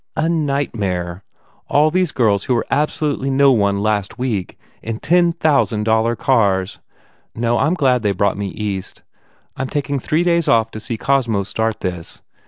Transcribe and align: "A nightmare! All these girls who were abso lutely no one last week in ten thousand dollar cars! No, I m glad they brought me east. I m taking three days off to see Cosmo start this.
"A 0.17 0.27
nightmare! 0.27 1.23
All 1.67 1.91
these 1.91 2.11
girls 2.11 2.45
who 2.45 2.55
were 2.55 2.65
abso 2.71 3.01
lutely 3.09 3.29
no 3.29 3.51
one 3.51 3.83
last 3.83 4.17
week 4.17 4.57
in 4.81 4.97
ten 4.99 5.31
thousand 5.31 5.83
dollar 5.83 6.15
cars! 6.15 6.79
No, 7.35 7.59
I 7.59 7.67
m 7.67 7.75
glad 7.75 8.01
they 8.01 8.11
brought 8.11 8.35
me 8.35 8.47
east. 8.47 9.03
I 9.55 9.61
m 9.61 9.67
taking 9.69 9.99
three 9.99 10.23
days 10.23 10.47
off 10.47 10.71
to 10.71 10.79
see 10.79 10.97
Cosmo 10.97 11.43
start 11.43 11.81
this. 11.81 12.23